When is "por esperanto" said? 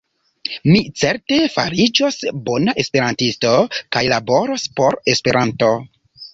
4.81-5.75